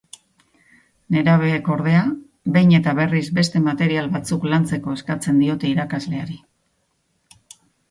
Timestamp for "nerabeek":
1.15-1.69